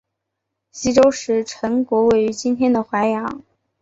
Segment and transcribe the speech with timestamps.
[0.71, 3.43] 西周时陈国位于今天的淮阳。